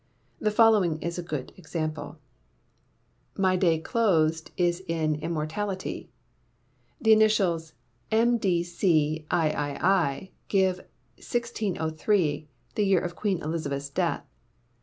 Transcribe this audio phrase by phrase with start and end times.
[0.39, 2.17] The following is a good example:
[3.37, 6.09] My Day Closed Is In Immortality.
[6.99, 7.73] The initials
[8.11, 9.27] MDCIII.
[10.47, 14.25] give 1603, the year of Queen Elizabeth's death.